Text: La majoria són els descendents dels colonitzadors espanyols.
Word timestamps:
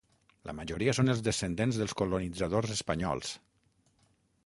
La 0.49 0.55
majoria 0.59 0.95
són 0.99 1.13
els 1.13 1.21
descendents 1.27 1.79
dels 1.83 1.95
colonitzadors 2.01 2.75
espanyols. 2.81 3.39